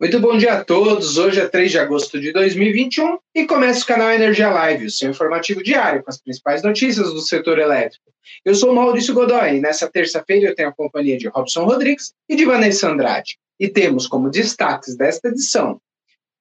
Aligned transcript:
Muito 0.00 0.18
bom 0.18 0.34
dia 0.38 0.54
a 0.54 0.64
todos. 0.64 1.18
Hoje 1.18 1.42
é 1.42 1.46
3 1.46 1.72
de 1.72 1.78
agosto 1.78 2.18
de 2.18 2.32
2021 2.32 3.18
e 3.34 3.46
começa 3.46 3.84
o 3.84 3.86
canal 3.86 4.10
Energia 4.10 4.48
Live, 4.48 4.86
o 4.86 4.90
seu 4.90 5.10
informativo 5.10 5.62
diário 5.62 6.02
com 6.02 6.08
as 6.08 6.18
principais 6.18 6.62
notícias 6.62 7.12
do 7.12 7.20
setor 7.20 7.58
elétrico. 7.58 8.06
Eu 8.42 8.54
sou 8.54 8.74
Maurício 8.74 9.12
Godoy 9.12 9.56
e 9.56 9.60
nessa 9.60 9.90
terça-feira 9.90 10.48
eu 10.48 10.54
tenho 10.54 10.70
a 10.70 10.72
companhia 10.72 11.18
de 11.18 11.28
Robson 11.28 11.64
Rodrigues 11.64 12.14
e 12.26 12.34
de 12.34 12.46
Vanessa 12.46 12.88
Andrade. 12.88 13.36
E 13.60 13.68
temos 13.68 14.06
como 14.06 14.30
destaques 14.30 14.96
desta 14.96 15.28
edição: 15.28 15.78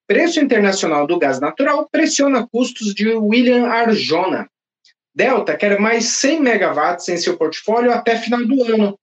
preço 0.07 0.39
internacional 0.39 1.05
do 1.05 1.19
gás 1.19 1.41
natural 1.41 1.85
pressiona 1.91 2.47
custos 2.47 2.95
de 2.95 3.09
William 3.09 3.65
Arjona. 3.65 4.49
Delta 5.13 5.57
quer 5.57 5.77
mais 5.81 6.05
100 6.05 6.39
megawatts 6.39 7.09
em 7.09 7.17
seu 7.17 7.35
portfólio 7.35 7.91
até 7.91 8.15
final 8.15 8.45
do 8.45 8.63
ano, 8.63 8.97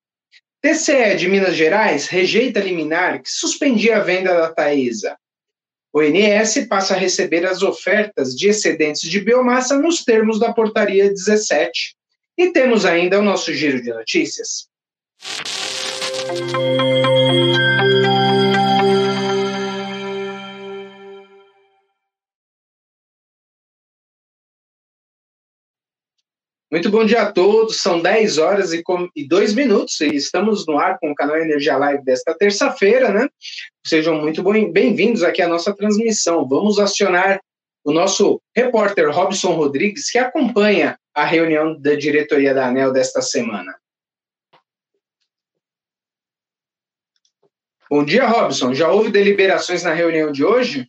TCE 0.67 1.15
de 1.15 1.29
Minas 1.29 1.55
Gerais 1.55 2.09
rejeita 2.09 2.59
liminar 2.59 3.23
que 3.23 3.31
suspendia 3.31 3.99
a 3.99 4.01
venda 4.01 4.35
da 4.35 4.53
Taesa. 4.53 5.17
O 5.93 6.03
INS 6.03 6.67
passa 6.69 6.95
a 6.95 6.99
receber 6.99 7.47
as 7.47 7.63
ofertas 7.63 8.35
de 8.35 8.49
excedentes 8.49 9.09
de 9.09 9.21
biomassa 9.21 9.79
nos 9.79 10.03
termos 10.03 10.41
da 10.41 10.53
portaria 10.53 11.09
17. 11.09 11.95
E 12.37 12.51
temos 12.51 12.85
ainda 12.85 13.21
o 13.21 13.23
nosso 13.23 13.55
giro 13.55 13.81
de 13.81 13.91
notícias. 13.91 14.67
Muito 26.77 26.91
bom 26.91 27.07
dia 27.07 27.23
a 27.23 27.33
todos, 27.33 27.81
são 27.81 28.03
10 28.03 28.37
horas 28.37 28.75
e, 28.75 28.83
com, 28.83 29.09
e 29.17 29.27
2 29.27 29.55
minutos 29.55 29.99
e 30.03 30.09
estamos 30.09 30.67
no 30.67 30.79
ar 30.79 30.99
com 30.99 31.11
o 31.11 31.15
canal 31.15 31.39
Energia 31.39 31.75
Live 31.79 32.05
desta 32.05 32.35
terça-feira, 32.35 33.11
né? 33.11 33.31
Sejam 33.83 34.21
muito 34.21 34.43
bem-vindos 34.43 35.23
aqui 35.23 35.41
à 35.41 35.49
nossa 35.49 35.75
transmissão. 35.75 36.47
Vamos 36.47 36.79
acionar 36.79 37.41
o 37.83 37.91
nosso 37.91 38.43
repórter 38.55 39.11
Robson 39.11 39.53
Rodrigues, 39.53 40.11
que 40.11 40.19
acompanha 40.19 40.99
a 41.15 41.25
reunião 41.25 41.81
da 41.81 41.95
diretoria 41.95 42.53
da 42.53 42.67
ANEL 42.67 42.93
desta 42.93 43.23
semana. 43.23 43.75
Bom 47.89 48.05
dia, 48.05 48.27
Robson. 48.27 48.75
Já 48.75 48.93
houve 48.93 49.11
deliberações 49.11 49.83
na 49.83 49.95
reunião 49.95 50.31
de 50.31 50.45
hoje? 50.45 50.87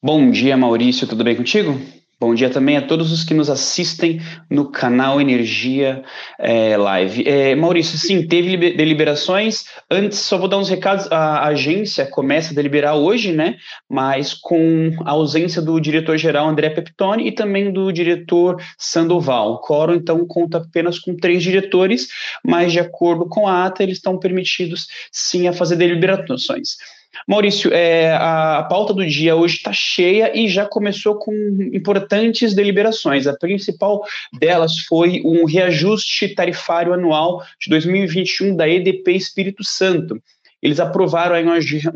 Bom 0.00 0.30
dia, 0.30 0.56
Maurício. 0.56 1.08
Tudo 1.08 1.24
bem 1.24 1.34
contigo? 1.34 1.80
Bom 2.24 2.34
dia 2.34 2.48
também 2.48 2.78
a 2.78 2.80
todos 2.80 3.12
os 3.12 3.22
que 3.22 3.34
nos 3.34 3.50
assistem 3.50 4.18
no 4.48 4.70
canal 4.70 5.20
Energia 5.20 6.02
é, 6.38 6.74
Live. 6.74 7.22
É, 7.28 7.54
Maurício, 7.54 7.98
sim, 7.98 8.26
teve 8.26 8.56
deliberações. 8.72 9.66
Antes, 9.90 10.20
só 10.20 10.38
vou 10.38 10.48
dar 10.48 10.56
uns 10.56 10.70
recados. 10.70 11.06
A 11.12 11.46
agência 11.48 12.06
começa 12.06 12.52
a 12.52 12.54
deliberar 12.54 12.96
hoje, 12.96 13.30
né? 13.30 13.56
Mas 13.90 14.32
com 14.32 14.90
a 15.04 15.10
ausência 15.10 15.60
do 15.60 15.78
diretor-geral 15.78 16.48
André 16.48 16.70
Peptoni 16.70 17.28
e 17.28 17.30
também 17.30 17.70
do 17.70 17.92
diretor 17.92 18.56
Sandoval. 18.78 19.52
O 19.52 19.60
quórum, 19.60 19.92
então, 19.92 20.26
conta 20.26 20.56
apenas 20.56 20.98
com 20.98 21.14
três 21.14 21.42
diretores, 21.42 22.08
mas 22.42 22.72
de 22.72 22.80
acordo 22.80 23.28
com 23.28 23.46
a 23.46 23.66
ata, 23.66 23.82
eles 23.82 23.98
estão 23.98 24.18
permitidos, 24.18 24.86
sim, 25.12 25.46
a 25.46 25.52
fazer 25.52 25.76
deliberações. 25.76 26.78
Maurício, 27.26 27.72
é, 27.72 28.12
a 28.14 28.66
pauta 28.68 28.92
do 28.92 29.06
dia 29.06 29.36
hoje 29.36 29.56
está 29.56 29.72
cheia 29.72 30.36
e 30.36 30.48
já 30.48 30.66
começou 30.66 31.18
com 31.18 31.32
importantes 31.72 32.54
deliberações. 32.54 33.26
A 33.26 33.36
principal 33.36 34.02
delas 34.38 34.78
foi 34.88 35.22
um 35.24 35.44
reajuste 35.44 36.34
tarifário 36.34 36.92
anual 36.92 37.42
de 37.60 37.70
2021 37.70 38.56
da 38.56 38.68
EDP 38.68 39.12
Espírito 39.12 39.64
Santo 39.64 40.20
eles 40.64 40.80
aprovaram 40.80 41.36
aí 41.36 41.46
um 41.46 41.52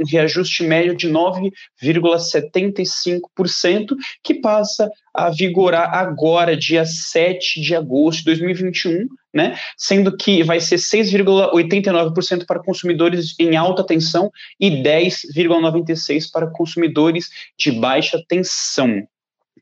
reajuste 0.06 0.62
médio 0.62 0.94
de 0.94 1.08
9,75%, 1.08 3.97
que 4.22 4.34
passa 4.34 4.91
a 5.14 5.30
vigorar 5.30 5.94
agora, 5.94 6.55
dia 6.55 6.84
7 6.84 7.62
de 7.62 7.74
agosto 7.74 8.18
de 8.18 8.27
2021, 8.27 9.08
né? 9.33 9.57
Sendo 9.74 10.14
que 10.14 10.42
vai 10.42 10.61
ser 10.61 10.77
6,89% 10.77 12.45
para 12.46 12.62
consumidores 12.62 13.34
em 13.40 13.57
alta 13.57 13.83
tensão 13.83 14.30
e 14.61 14.83
10,96% 14.83 16.30
para 16.30 16.51
consumidores 16.51 17.30
de 17.58 17.73
baixa 17.73 18.23
tensão. 18.28 19.02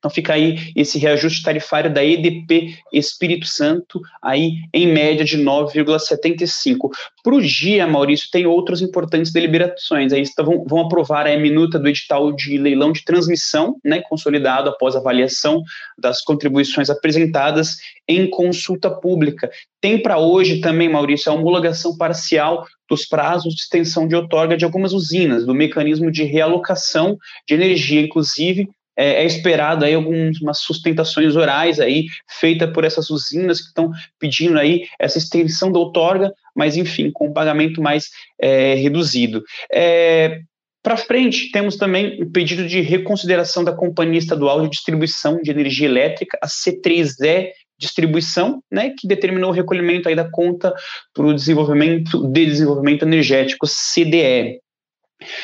Então 0.07 0.15
fica 0.15 0.35
aí 0.35 0.71
esse 0.77 0.99
reajuste 0.99 1.43
tarifário 1.43 1.93
da 1.93 2.05
EDP 2.05 2.77
Espírito 2.93 3.45
Santo, 3.45 4.01
aí 4.23 4.53
em 4.73 4.87
média 4.87 5.25
de 5.25 5.37
9,75. 5.37 6.91
Para 7.25 7.35
o 7.35 7.43
dia, 7.43 7.89
Maurício, 7.89 8.29
tem 8.31 8.47
outras 8.47 8.81
importantes 8.81 9.33
deliberações. 9.33 10.13
Aí 10.13 10.23
vão, 10.39 10.65
vão 10.65 10.81
aprovar 10.83 11.27
a 11.27 11.37
minuta 11.37 11.77
do 11.77 11.89
edital 11.89 12.33
de 12.33 12.57
leilão 12.57 12.93
de 12.93 13.05
transmissão, 13.05 13.77
né, 13.85 14.01
consolidado 14.09 14.71
após 14.71 14.95
avaliação 14.95 15.61
das 15.99 16.21
contribuições 16.21 16.89
apresentadas 16.89 17.77
em 18.07 18.31
consulta 18.31 18.89
pública. 18.89 19.51
Tem 19.81 20.01
para 20.01 20.19
hoje 20.19 20.61
também, 20.61 20.89
Maurício, 20.89 21.33
a 21.33 21.35
homologação 21.35 21.97
parcial 21.97 22.65
dos 22.89 23.05
prazos 23.05 23.55
de 23.55 23.63
extensão 23.63 24.07
de 24.07 24.15
outorga 24.15 24.57
de 24.57 24.65
algumas 24.65 24.93
usinas, 24.93 25.45
do 25.45 25.53
mecanismo 25.53 26.13
de 26.13 26.23
realocação 26.23 27.19
de 27.49 27.55
energia, 27.55 28.01
inclusive 28.01 28.69
é, 28.97 29.23
é, 29.23 29.27
esperado 29.27 29.85
aí 29.85 29.95
algumas 29.95 30.59
sustentações 30.59 31.37
orais 31.37 31.79
aí 31.79 32.07
feita 32.41 32.67
por 32.67 32.85
essas 32.85 33.11
usinas 33.11 33.61
que 33.61 33.69
estão 33.69 33.91
pedindo 34.19 34.59
aí 34.59 34.87
essa 34.99 35.19
extensão 35.19 35.71
da 35.71 35.79
outorga, 35.79 36.33
mas 36.55 36.77
enfim, 36.77 37.11
com 37.13 37.29
um 37.29 37.33
pagamento 37.33 37.83
mais 37.83 38.11
é, 38.41 38.75
reduzido. 38.75 39.43
É, 39.73 40.41
para 40.83 40.97
frente, 40.97 41.51
temos 41.51 41.77
também 41.77 42.23
o 42.23 42.31
pedido 42.31 42.67
de 42.67 42.81
reconsideração 42.81 43.65
da 43.65 43.73
Companhia 43.73 44.21
Estadual 44.21 44.63
de 44.63 44.71
Distribuição 44.71 45.43
de 45.43 45.51
Energia 45.51 45.89
Elétrica, 45.89 46.39
a 46.41 46.47
C3E 46.47 47.49
Distribuição, 47.79 48.63
né, 48.71 48.95
que 48.97 49.07
determinou 49.07 49.51
o 49.51 49.53
recolhimento 49.53 50.09
aí 50.09 50.15
da 50.15 50.31
conta 50.31 50.73
para 51.13 51.27
o 51.27 51.35
desenvolvimento 51.35 52.27
de 52.29 52.47
desenvolvimento 52.47 53.05
energético, 53.05 53.67
CDE. 53.67 54.61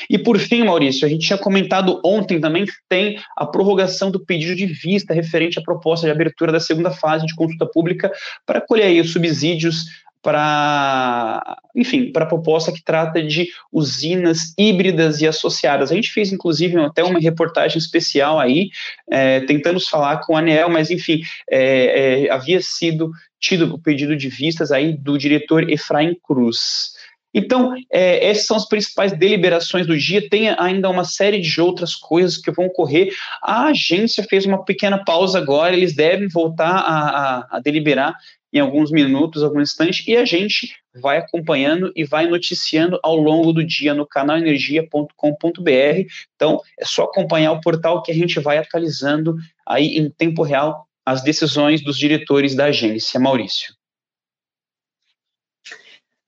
E 0.09 0.19
por 0.19 0.39
fim, 0.39 0.65
Maurício, 0.65 1.07
a 1.07 1.09
gente 1.09 1.27
tinha 1.27 1.39
comentado 1.39 2.01
ontem 2.05 2.41
também 2.41 2.67
que 2.67 2.73
tem 2.89 3.19
a 3.37 3.47
prorrogação 3.47 4.11
do 4.11 4.25
pedido 4.25 4.55
de 4.55 4.67
vista 4.67 5.15
referente 5.15 5.59
à 5.59 5.63
proposta 5.63 6.07
de 6.07 6.13
abertura 6.13 6.53
da 6.53 6.61
segunda 6.61 6.91
fase 6.91 7.27
de 7.27 7.35
consulta 7.35 7.67
pública 7.67 8.13
para 8.47 8.61
colher 8.61 8.87
aí 8.87 9.01
os 9.01 9.13
subsídios 9.13 9.87
para, 10.23 11.59
enfim, 11.75 12.13
para 12.13 12.25
a 12.25 12.29
proposta 12.29 12.73
que 12.73 12.83
trata 12.83 13.21
de 13.21 13.49
usinas 13.73 14.55
híbridas 14.57 15.21
e 15.21 15.27
associadas. 15.27 15.91
A 15.91 15.97
gente 15.97 16.13
fez, 16.13 16.33
inclusive, 16.33 16.79
até 16.79 17.03
uma 17.03 17.19
reportagem 17.19 17.77
especial 17.77 18.39
aí, 18.39 18.71
é, 19.11 19.41
tentando 19.41 19.81
falar 19.81 20.19
com 20.19 20.37
a 20.37 20.39
ANEEL, 20.39 20.71
mas, 20.71 20.91
enfim, 20.91 21.21
é, 21.51 22.27
é, 22.27 22.31
havia 22.31 22.61
sido 22.63 23.11
tido 23.41 23.75
o 23.75 23.79
pedido 23.79 24.15
de 24.15 24.29
vistas 24.29 24.71
aí 24.71 24.97
do 24.97 25.19
diretor 25.19 25.69
Efraim 25.69 26.17
Cruz. 26.23 26.92
Então, 27.35 27.75
é, 27.91 28.29
essas 28.29 28.47
são 28.47 28.57
as 28.57 28.69
principais 28.69 29.13
deliberações 29.13 29.87
do 29.87 29.97
dia. 29.97 30.29
Tem 30.29 30.51
ainda 30.51 30.91
uma 30.91 31.05
série 31.05 31.41
de 31.41 31.61
outras 31.61 31.95
coisas 31.95 32.37
que 32.37 32.51
vão 32.51 32.67
ocorrer. 32.67 33.13
A 33.43 33.67
agência 33.67 34.23
fez 34.23 34.45
uma 34.45 34.65
pequena 34.65 35.03
pausa 35.05 35.39
agora, 35.39 35.75
eles 35.75 35.95
devem 35.95 36.29
voltar 36.29 36.77
a, 36.77 37.09
a, 37.09 37.57
a 37.57 37.61
deliberar 37.61 38.15
em 38.53 38.61
alguns 38.61 38.91
minutos, 38.91 39.43
alguns 39.43 39.71
instantes, 39.71 40.07
e 40.07 40.15
a 40.15 40.27
gente 40.27 40.77
vai 41.01 41.17
acompanhando 41.17 41.91
e 41.97 42.05
vai 42.05 42.27
noticiando 42.27 43.01
ao 43.03 43.17
longo 43.17 43.51
do 43.51 43.65
dia 43.65 43.95
no 43.95 44.07
canalenergia.com.br. 44.07 46.07
Então, 46.37 46.61
é 46.79 46.85
só 46.85 47.05
acompanhar 47.05 47.53
o 47.53 47.63
portal 47.63 48.03
que 48.03 48.13
a 48.13 48.15
gente 48.15 48.39
vai 48.39 48.59
atualizando 48.59 49.37
aí 49.67 49.97
em 49.97 50.11
tempo 50.11 50.43
real 50.43 50.87
as 51.05 51.23
decisões 51.23 51.83
dos 51.83 51.99
diretores 51.99 52.55
da 52.55 52.67
agência. 52.67 53.19
Maurício. 53.19 53.75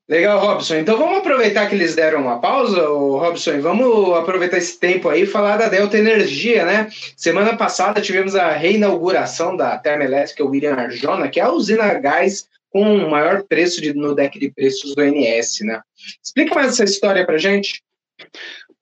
Legal, 0.06 0.38
Robson. 0.38 0.76
Então 0.76 0.98
vamos 0.98 1.18
aproveitar 1.18 1.66
que 1.66 1.74
eles 1.74 1.94
deram 1.94 2.20
uma 2.20 2.38
pausa, 2.38 2.86
Robson, 2.86 3.52
e 3.52 3.60
vamos 3.60 4.14
aproveitar 4.14 4.58
esse 4.58 4.78
tempo 4.78 5.08
aí 5.08 5.22
e 5.22 5.26
falar 5.26 5.56
da 5.56 5.68
Delta 5.68 5.96
Energia, 5.96 6.66
né? 6.66 6.88
Semana 7.16 7.56
passada 7.56 8.02
tivemos 8.02 8.36
a 8.36 8.50
reinauguração 8.50 9.56
da 9.56 9.78
termoelétrica 9.78 10.44
William 10.44 10.74
Arjona, 10.74 11.28
que 11.28 11.40
é 11.40 11.44
a 11.44 11.50
usina 11.50 11.84
a 11.84 11.94
gás 11.94 12.46
com 12.68 12.82
o 12.82 13.10
maior 13.10 13.44
preço 13.44 13.80
de, 13.80 13.94
no 13.94 14.14
deck 14.14 14.38
de 14.38 14.50
preços 14.50 14.94
do 14.94 15.02
NS, 15.02 15.60
né? 15.60 15.80
Explica 16.22 16.54
mais 16.54 16.72
essa 16.72 16.84
história 16.84 17.24
pra 17.24 17.38
gente. 17.38 17.82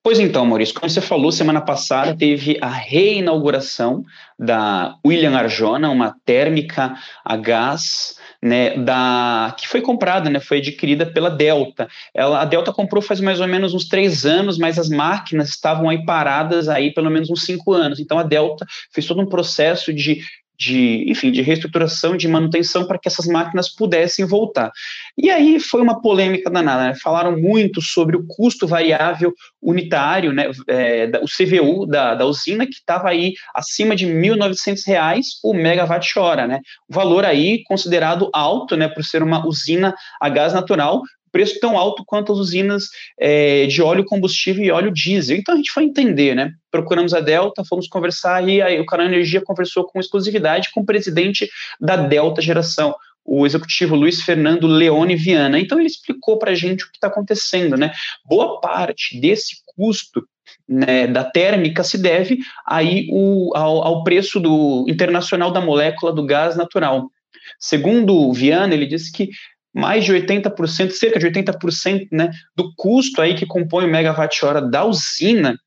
Pois 0.03 0.19
então, 0.19 0.45
Maurício, 0.45 0.75
como 0.75 0.91
você 0.91 1.01
falou, 1.01 1.31
semana 1.31 1.61
passada 1.61 2.17
teve 2.17 2.59
a 2.61 2.69
reinauguração 2.69 4.05
da 4.37 4.97
William 5.07 5.37
Arjona, 5.37 5.89
uma 5.89 6.17
térmica 6.25 6.97
a 7.25 7.37
gás 7.37 8.17
né, 8.43 8.77
da 8.77 9.55
que 9.56 9.69
foi 9.69 9.81
comprada, 9.81 10.29
né, 10.29 10.41
foi 10.41 10.59
adquirida 10.59 11.06
pela 11.06 11.31
Delta. 11.31 11.89
Ela, 12.12 12.43
a 12.43 12.44
Delta 12.44 12.73
comprou 12.73 13.00
faz 13.00 13.21
mais 13.21 13.41
ou 13.41 13.47
menos 13.47 13.73
uns 13.73 13.87
três 13.87 14.27
anos, 14.27 14.59
mas 14.59 14.79
as 14.79 14.89
máquinas 14.89 15.50
estavam 15.50 15.89
aí 15.89 16.05
paradas 16.05 16.69
aí 16.69 16.93
pelo 16.93 17.11
menos 17.11 17.31
uns 17.31 17.44
cinco 17.44 17.73
anos. 17.73 18.00
Então 18.00 18.19
a 18.19 18.25
Delta 18.25 18.67
fez 18.93 19.06
todo 19.06 19.21
um 19.21 19.27
processo 19.27 19.93
de 19.93 20.23
de, 20.62 21.05
enfim, 21.11 21.32
de 21.32 21.43
reestruturação, 21.43 22.17
de 22.17 22.29
manutenção 22.29 22.87
para 22.87 22.99
que 22.99 23.09
essas 23.09 23.26
máquinas 23.26 23.69
pudessem 23.69 24.25
voltar. 24.25 24.70
E 25.19 25.29
aí 25.29 25.59
foi 25.59 25.82
uma 25.82 26.00
polêmica 26.00 26.49
danada, 26.49 26.85
né? 26.85 26.94
falaram 27.03 27.37
muito 27.37 27.82
sobre 27.82 28.17
o 28.17 28.25
custo 28.26 28.67
variável 28.67 29.35
unitário, 29.61 30.32
né, 30.32 30.50
é, 30.69 31.11
o 31.20 31.26
CVU 31.26 31.87
da, 31.87 32.14
da 32.14 32.26
usina, 32.26 32.67
que 32.67 32.75
estava 32.75 33.09
aí 33.09 33.35
acima 33.55 33.97
de 33.97 34.06
R$ 34.06 34.12
1.900 34.12 35.23
o 35.44 35.55
megawatt-hora, 35.55 36.47
né, 36.47 36.61
o 36.88 36.94
valor 36.94 37.25
aí 37.25 37.62
considerado 37.65 38.31
alto, 38.32 38.76
né, 38.76 38.88
por 38.88 39.05
ser 39.05 39.23
uma 39.23 39.47
usina 39.47 39.94
a 40.20 40.29
gás 40.29 40.53
natural, 40.53 41.03
preço 41.32 41.58
tão 41.58 41.76
alto 41.76 42.05
quanto 42.06 42.32
as 42.32 42.38
usinas 42.38 42.84
é, 43.19 43.67
de 43.67 43.82
óleo 43.82 44.05
combustível 44.05 44.64
e 44.64 44.70
óleo 44.70 44.93
diesel. 44.93 45.37
Então 45.37 45.55
a 45.55 45.56
gente 45.56 45.73
foi 45.73 45.84
entender, 45.84 46.37
né? 46.37 46.52
Procuramos 46.70 47.14
a 47.14 47.20
Delta, 47.20 47.64
fomos 47.64 47.88
conversar 47.88 48.46
e 48.49 48.61
aí 48.61 48.79
o 48.79 48.87
canal 48.87 49.06
Energia 49.06 49.40
conversou 49.40 49.84
com 49.84 49.99
exclusividade 49.99 50.70
com 50.73 50.82
o 50.82 50.87
presidente 50.87 51.49
da 51.81 51.96
Delta 51.96 52.43
Geração, 52.43 52.94
o 53.25 53.46
executivo 53.46 53.96
Luiz 53.96 54.20
Fernando 54.23 54.67
Leone 54.67 55.17
Viana. 55.17 55.58
Então 55.58 55.79
ele 55.79 55.88
explicou 55.88 56.38
para 56.38 56.52
a 56.52 56.55
gente 56.55 56.84
o 56.84 56.90
que 56.90 56.96
está 56.96 57.08
acontecendo, 57.08 57.76
né? 57.76 57.93
Boa 58.25 58.61
parte 58.61 59.19
desse 59.20 59.56
custo 59.75 60.23
né, 60.69 61.06
da 61.06 61.25
térmica 61.25 61.82
se 61.82 61.99
deve 61.99 62.38
aí 62.67 63.08
o, 63.11 63.52
ao, 63.55 63.82
ao 63.82 64.05
preço 64.05 64.38
do 64.38 64.84
internacional 64.88 65.50
da 65.50 65.61
molécula 65.61 66.12
do 66.12 66.25
gás 66.25 66.56
natural. 66.56 67.11
Segundo 67.58 68.32
Viana, 68.32 68.75
ele 68.75 68.87
disse 68.87 69.12
que 69.12 69.31
mais 69.75 70.05
de 70.05 70.13
80%, 70.13 70.91
cerca 70.91 71.19
de 71.19 71.27
80% 71.27 72.09
né, 72.13 72.31
do 72.57 72.75
custo 72.77 73.21
aí 73.21 73.35
que 73.35 73.47
compõe 73.47 73.85
o 73.85 73.91
megawatt-hora 73.91 74.61
da 74.61 74.85
usina 74.85 75.59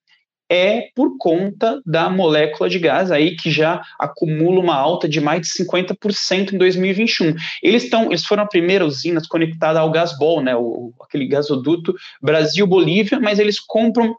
é 0.49 0.89
por 0.95 1.17
conta 1.17 1.81
da 1.85 2.09
molécula 2.09 2.69
de 2.69 2.77
gás 2.77 3.11
aí 3.11 3.35
que 3.35 3.49
já 3.49 3.81
acumula 3.99 4.59
uma 4.59 4.75
alta 4.75 5.09
de 5.09 5.19
mais 5.19 5.41
de 5.41 5.47
50% 5.63 6.53
em 6.53 6.57
2021. 6.57 7.35
Eles 7.63 7.83
estão, 7.83 8.05
eles 8.05 8.25
foram 8.25 8.43
a 8.43 8.47
primeira 8.47 8.85
usina 8.85 9.19
conectada 9.27 9.79
ao 9.79 9.91
Gasbol, 9.91 10.41
né, 10.41 10.55
o, 10.55 10.93
aquele 11.01 11.27
gasoduto 11.27 11.95
Brasil-Bolívia, 12.21 13.19
mas 13.19 13.39
eles 13.39 13.59
compram 13.59 14.15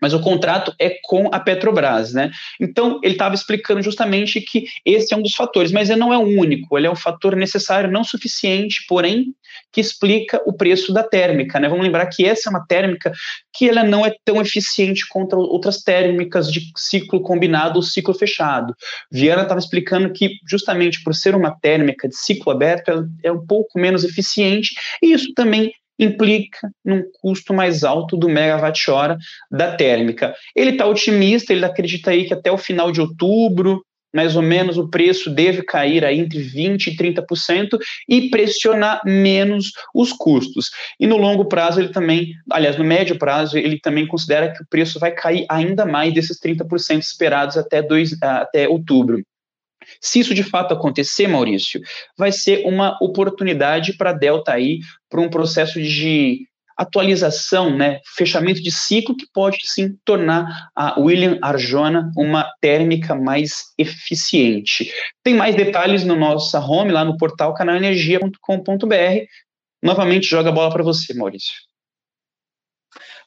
mas 0.00 0.14
o 0.14 0.20
contrato 0.20 0.74
é 0.78 0.98
com 1.04 1.28
a 1.32 1.40
Petrobras, 1.40 2.12
né? 2.12 2.30
Então, 2.60 3.00
ele 3.02 3.14
estava 3.14 3.34
explicando 3.34 3.82
justamente 3.82 4.40
que 4.40 4.64
esse 4.84 5.12
é 5.12 5.16
um 5.16 5.22
dos 5.22 5.34
fatores, 5.34 5.72
mas 5.72 5.90
ele 5.90 6.00
não 6.00 6.12
é 6.12 6.18
o 6.18 6.26
único, 6.40 6.76
ele 6.76 6.86
é 6.86 6.90
um 6.90 6.96
fator 6.96 7.36
necessário, 7.36 7.90
não 7.90 8.04
suficiente, 8.04 8.84
porém, 8.88 9.34
que 9.72 9.80
explica 9.80 10.40
o 10.46 10.52
preço 10.52 10.92
da 10.92 11.02
térmica, 11.02 11.58
né? 11.60 11.68
Vamos 11.68 11.84
lembrar 11.84 12.06
que 12.06 12.24
essa 12.24 12.48
é 12.48 12.50
uma 12.50 12.66
térmica 12.66 13.12
que 13.54 13.68
ela 13.68 13.84
não 13.84 14.04
é 14.04 14.14
tão 14.24 14.40
eficiente 14.40 15.06
contra 15.08 15.38
outras 15.38 15.82
térmicas 15.82 16.50
de 16.50 16.62
ciclo 16.76 17.20
combinado 17.20 17.76
ou 17.76 17.82
ciclo 17.82 18.14
fechado. 18.14 18.74
Viana 19.10 19.42
estava 19.42 19.60
explicando 19.60 20.12
que, 20.12 20.32
justamente 20.48 21.02
por 21.02 21.14
ser 21.14 21.34
uma 21.34 21.50
térmica 21.60 22.08
de 22.08 22.16
ciclo 22.16 22.52
aberto, 22.52 22.90
ela 22.90 23.06
é 23.22 23.32
um 23.32 23.44
pouco 23.46 23.78
menos 23.78 24.04
eficiente, 24.04 24.70
e 25.02 25.12
isso 25.12 25.32
também 25.34 25.72
implica 26.00 26.70
num 26.84 27.02
custo 27.20 27.52
mais 27.52 27.84
alto 27.84 28.16
do 28.16 28.28
megawatt-hora 28.28 29.18
da 29.50 29.76
térmica. 29.76 30.34
Ele 30.56 30.70
está 30.70 30.86
otimista, 30.86 31.52
ele 31.52 31.64
acredita 31.64 32.10
aí 32.10 32.24
que 32.24 32.32
até 32.32 32.50
o 32.50 32.56
final 32.56 32.90
de 32.90 33.00
outubro, 33.00 33.84
mais 34.12 34.34
ou 34.34 34.42
menos, 34.42 34.76
o 34.76 34.88
preço 34.88 35.30
deve 35.30 35.62
cair 35.62 36.04
aí 36.04 36.18
entre 36.18 36.40
20% 36.40 36.88
e 36.88 36.96
30% 36.96 37.78
e 38.08 38.28
pressionar 38.28 39.00
menos 39.04 39.72
os 39.94 40.12
custos. 40.12 40.70
E 40.98 41.06
no 41.06 41.16
longo 41.16 41.44
prazo, 41.44 41.80
ele 41.80 41.90
também, 41.90 42.32
aliás, 42.50 42.76
no 42.76 42.84
médio 42.84 43.16
prazo, 43.16 43.56
ele 43.56 43.78
também 43.78 44.06
considera 44.06 44.52
que 44.52 44.62
o 44.62 44.66
preço 44.68 44.98
vai 44.98 45.12
cair 45.12 45.46
ainda 45.48 45.86
mais 45.86 46.12
desses 46.12 46.40
30% 46.40 47.00
esperados 47.00 47.56
até, 47.56 47.80
dois, 47.82 48.16
até 48.20 48.68
outubro. 48.68 49.22
Se 50.00 50.20
isso 50.20 50.34
de 50.34 50.42
fato 50.42 50.74
acontecer, 50.74 51.26
Maurício, 51.26 51.80
vai 52.16 52.32
ser 52.32 52.66
uma 52.66 52.98
oportunidade 53.00 53.96
para 53.96 54.10
a 54.10 54.14
Delta 54.14 54.52
aí 54.52 54.80
para 55.08 55.20
um 55.20 55.28
processo 55.28 55.80
de 55.80 56.46
atualização, 56.80 57.76
né, 57.76 58.00
fechamento 58.16 58.62
de 58.62 58.70
ciclo 58.70 59.14
que 59.14 59.26
pode 59.34 59.58
sim 59.64 59.98
tornar 60.02 60.70
a 60.74 60.98
William 60.98 61.38
Arjona 61.42 62.10
uma 62.16 62.50
térmica 62.58 63.14
mais 63.14 63.64
eficiente. 63.76 64.90
Tem 65.22 65.34
mais 65.34 65.54
detalhes 65.54 66.04
no 66.04 66.16
nosso 66.16 66.56
home 66.56 66.90
lá 66.90 67.04
no 67.04 67.18
portal 67.18 67.52
canalenergia.com.br. 67.52 69.26
Novamente 69.82 70.26
joga 70.26 70.48
a 70.48 70.52
bola 70.52 70.72
para 70.72 70.82
você, 70.82 71.12
Maurício. 71.12 71.69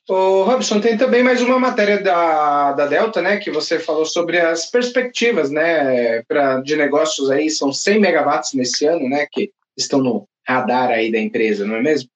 O 0.09 0.43
Robson, 0.43 0.81
tem 0.81 0.97
também 0.97 1.23
mais 1.23 1.41
uma 1.41 1.57
matéria 1.57 2.01
da, 2.01 2.73
da 2.73 2.85
Delta, 2.87 3.21
né, 3.21 3.37
que 3.37 3.49
você 3.49 3.79
falou 3.79 4.05
sobre 4.05 4.37
as 4.37 4.69
perspectivas, 4.69 5.49
né, 5.49 6.21
pra, 6.23 6.59
de 6.59 6.75
negócios 6.75 7.31
aí, 7.31 7.49
são 7.49 7.71
100 7.71 8.01
megawatts 8.01 8.53
nesse 8.53 8.85
ano, 8.85 9.07
né, 9.07 9.25
que 9.31 9.51
estão 9.77 9.99
no 9.99 10.27
radar 10.45 10.89
aí 10.89 11.09
da 11.09 11.19
empresa, 11.19 11.65
não 11.65 11.77
é 11.77 11.81
mesmo? 11.81 12.09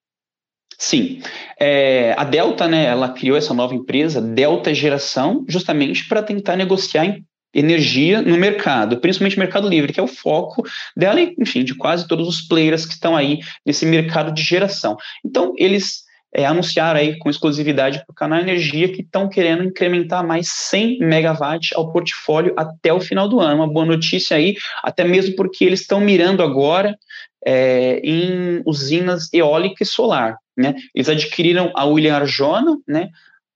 Sim, 0.77 1.21
é, 1.57 2.13
a 2.17 2.25
Delta, 2.25 2.67
né, 2.67 2.85
ela 2.85 3.13
criou 3.13 3.37
essa 3.37 3.53
nova 3.53 3.73
empresa, 3.73 4.21
Delta 4.21 4.73
Geração, 4.73 5.45
justamente 5.47 6.09
para 6.09 6.21
tentar 6.21 6.57
negociar 6.57 7.17
energia 7.53 8.21
no 8.21 8.37
mercado, 8.37 8.99
principalmente 8.99 9.39
mercado 9.39 9.69
livre, 9.69 9.93
que 9.93 9.99
é 9.99 10.03
o 10.03 10.07
foco 10.07 10.61
dela 10.95 11.21
e, 11.21 11.33
enfim, 11.39 11.63
de 11.63 11.73
quase 11.73 12.05
todos 12.05 12.27
os 12.27 12.41
players 12.41 12.85
que 12.85 12.93
estão 12.93 13.15
aí 13.15 13.39
nesse 13.65 13.85
mercado 13.85 14.33
de 14.33 14.43
geração. 14.43 14.97
Então, 15.25 15.53
eles 15.57 16.05
é, 16.33 16.45
anunciaram 16.45 16.99
aí 16.99 17.17
com 17.17 17.29
exclusividade 17.29 17.99
para 17.99 18.11
o 18.11 18.15
canal 18.15 18.39
Energia 18.39 18.91
que 18.91 19.01
estão 19.01 19.29
querendo 19.29 19.63
incrementar 19.63 20.25
mais 20.25 20.49
100 20.49 20.99
megawatts 20.99 21.75
ao 21.75 21.91
portfólio 21.91 22.53
até 22.57 22.91
o 22.93 23.01
final 23.01 23.27
do 23.27 23.39
ano. 23.39 23.55
Uma 23.55 23.71
boa 23.71 23.85
notícia 23.85 24.37
aí, 24.37 24.55
até 24.83 25.03
mesmo 25.03 25.35
porque 25.35 25.63
eles 25.63 25.81
estão 25.81 25.99
mirando 25.99 26.43
agora 26.43 26.97
é, 27.45 27.99
em 28.03 28.61
usinas 28.65 29.33
eólica 29.33 29.83
e 29.83 29.85
solar. 29.85 30.37
Né? 30.55 30.75
Eles 30.93 31.07
adquiriram 31.07 31.71
a 31.75 31.85
William 31.85 32.15
Arjona, 32.15 32.77
né, 32.87 33.09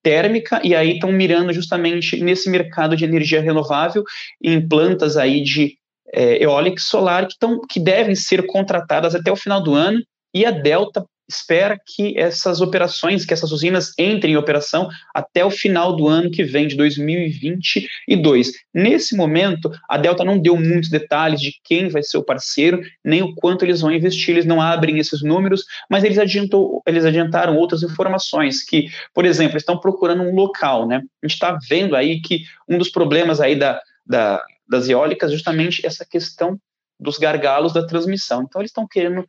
térmica, 0.04 0.62
e 0.64 0.76
aí 0.76 0.94
estão 0.94 1.12
mirando 1.12 1.54
justamente 1.54 2.22
nesse 2.24 2.50
mercado 2.50 2.96
de 2.96 3.06
energia 3.06 3.42
renovável 3.42 4.04
em 4.42 4.68
plantas 4.68 5.18
aí 5.18 5.44
de 5.44 5.76
é, 6.14 6.44
eólica 6.44 6.78
e 6.80 6.84
solar 6.84 7.28
que, 7.28 7.38
tão, 7.40 7.62
que 7.68 7.80
devem 7.80 8.16
ser 8.16 8.46
contratadas 8.46 9.14
até 9.16 9.32
o 9.32 9.36
final 9.36 9.62
do 9.62 9.74
ano, 9.74 10.02
e 10.34 10.46
a 10.46 10.52
Delta 10.52 11.06
espera 11.32 11.80
que 11.86 12.18
essas 12.18 12.62
operações, 12.62 13.26
que 13.26 13.34
essas 13.34 13.52
usinas 13.52 13.94
entrem 13.98 14.34
em 14.34 14.38
operação 14.38 14.90
até 15.14 15.44
o 15.44 15.50
final 15.50 15.96
do 15.96 16.08
ano 16.08 16.30
que 16.30 16.44
vem, 16.44 16.68
de 16.68 16.76
2022. 16.76 18.52
Nesse 18.74 19.16
momento, 19.16 19.72
a 19.90 19.98
Delta 19.98 20.24
não 20.24 20.38
deu 20.38 20.56
muitos 20.58 20.90
detalhes 20.90 21.40
de 21.40 21.54
quem 21.64 21.90
vai 21.90 22.04
ser 22.04 22.18
o 22.18 22.24
parceiro, 22.24 22.82
nem 23.04 23.22
o 23.22 23.34
quanto 23.36 23.64
eles 23.64 23.82
vão 23.82 23.92
investir, 23.92 24.32
eles 24.32 24.46
não 24.46 24.62
abrem 24.62 25.00
esses 25.00 25.22
números, 25.22 25.64
mas 25.90 26.04
eles, 26.04 26.18
adiantou, 26.18 26.82
eles 26.86 27.06
adiantaram 27.06 27.58
outras 27.58 27.84
informações, 27.84 28.64
que, 28.64 28.88
por 29.14 29.26
exemplo, 29.26 29.58
estão 29.58 29.80
procurando 29.80 30.24
um 30.24 30.36
local, 30.36 30.88
né? 30.88 30.98
A 31.24 31.28
gente 31.28 31.36
está 31.36 31.58
vendo 31.70 31.96
aí 31.96 32.22
que 32.22 32.44
um 32.68 32.78
dos 32.78 32.90
problemas 32.90 33.40
aí 33.40 33.56
da, 33.56 33.82
da, 34.06 34.44
das 34.68 34.90
eólicas 34.90 35.30
é 35.30 35.34
justamente 35.34 35.86
essa 35.86 36.06
questão 36.06 36.60
dos 37.02 37.18
gargalos 37.18 37.74
da 37.74 37.86
transmissão. 37.86 38.44
Então, 38.44 38.62
eles 38.62 38.70
estão 38.70 38.88
querendo 38.88 39.26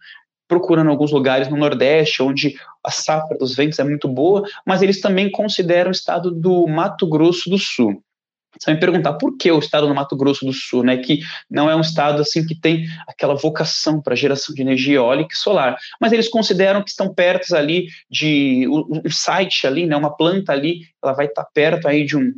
procurando 0.53 0.91
alguns 0.91 1.11
lugares 1.11 1.49
no 1.49 1.57
Nordeste, 1.57 2.23
onde 2.23 2.55
a 2.85 2.91
safra 2.91 3.39
dos 3.39 3.57
ventos 3.57 3.79
é 3.79 3.85
muito 3.85 4.07
boa, 4.07 4.47
mas 4.67 4.83
eles 4.83 5.01
também 5.01 5.31
consideram 5.31 5.89
o 5.89 5.93
estado 5.93 6.31
do 6.31 6.67
Mato 6.67 7.07
Grosso 7.07 7.49
do 7.49 7.57
Sul. 7.57 8.03
Você 8.59 8.67
vai 8.67 8.75
me 8.75 8.81
perguntar 8.81 9.15
por 9.15 9.35
que 9.39 9.51
o 9.51 9.59
estado 9.59 9.89
do 9.89 9.95
Mato 9.95 10.15
Grosso 10.15 10.45
do 10.45 10.53
Sul, 10.53 10.83
né, 10.83 10.99
que 10.99 11.21
não 11.51 11.71
é 11.71 11.75
um 11.75 11.81
estado 11.81 12.21
assim 12.21 12.45
que 12.45 12.55
tem 12.55 12.85
aquela 13.09 13.35
vocação 13.35 13.99
para 13.99 14.15
geração 14.15 14.55
de 14.55 14.61
energia 14.61 14.97
eólica 14.97 15.33
e 15.33 15.39
solar, 15.39 15.79
mas 15.99 16.13
eles 16.13 16.29
consideram 16.29 16.83
que 16.83 16.91
estão 16.91 17.15
perto 17.15 17.57
ali 17.57 17.87
de 18.11 18.69
um 18.69 19.11
site 19.11 19.67
ali, 19.67 19.87
né, 19.87 19.97
uma 19.97 20.15
planta 20.15 20.53
ali, 20.53 20.83
ela 21.03 21.15
vai 21.15 21.27
estar 21.27 21.47
perto 21.55 21.89
aí 21.89 22.05
de 22.05 22.15
um 22.15 22.31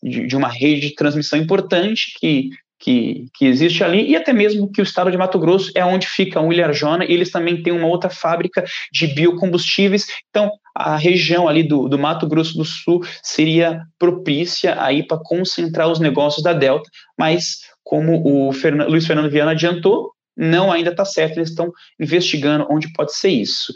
de, 0.00 0.24
de 0.24 0.36
uma 0.36 0.48
rede 0.48 0.90
de 0.90 0.94
transmissão 0.94 1.36
importante 1.36 2.14
que 2.20 2.50
que, 2.86 3.26
que 3.34 3.46
existe 3.46 3.82
ali, 3.82 4.08
e 4.08 4.14
até 4.14 4.32
mesmo 4.32 4.70
que 4.70 4.80
o 4.80 4.84
estado 4.84 5.10
de 5.10 5.18
Mato 5.18 5.40
Grosso 5.40 5.72
é 5.74 5.84
onde 5.84 6.06
fica 6.06 6.40
o 6.40 6.52
Ilharjona, 6.52 7.04
e 7.04 7.12
eles 7.12 7.32
também 7.32 7.60
têm 7.60 7.72
uma 7.72 7.88
outra 7.88 8.08
fábrica 8.08 8.64
de 8.92 9.08
biocombustíveis, 9.08 10.06
então 10.30 10.52
a 10.72 10.96
região 10.96 11.48
ali 11.48 11.64
do, 11.64 11.88
do 11.88 11.98
Mato 11.98 12.28
Grosso 12.28 12.56
do 12.56 12.64
Sul 12.64 13.04
seria 13.24 13.82
propícia 13.98 14.80
aí 14.80 15.04
para 15.04 15.18
concentrar 15.20 15.90
os 15.90 15.98
negócios 15.98 16.44
da 16.44 16.52
Delta, 16.52 16.88
mas 17.18 17.58
como 17.82 18.22
o 18.24 18.52
Luiz 18.88 19.04
Fernando 19.04 19.30
Viana 19.30 19.50
adiantou, 19.50 20.12
não 20.36 20.70
ainda 20.70 20.90
está 20.90 21.04
certo, 21.04 21.38
eles 21.38 21.48
estão 21.48 21.72
investigando 21.98 22.68
onde 22.70 22.92
pode 22.92 23.16
ser 23.16 23.30
isso. 23.30 23.74